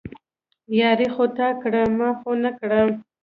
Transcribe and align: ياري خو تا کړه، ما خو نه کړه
ياري 0.79 1.07
خو 1.13 1.25
تا 1.37 1.49
کړه، 1.61 1.81
ما 1.97 2.09
خو 2.19 2.31
نه 2.43 2.51
کړه 2.59 2.79